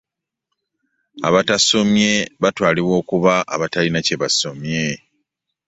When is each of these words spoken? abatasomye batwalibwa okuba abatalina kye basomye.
abatasomye 1.27 2.11
batwalibwa 2.41 2.93
okuba 3.01 3.33
abatalina 3.55 3.99
kye 4.05 4.15
basomye. 4.21 4.83